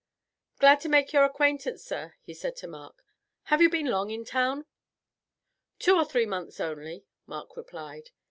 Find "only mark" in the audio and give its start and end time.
6.59-7.55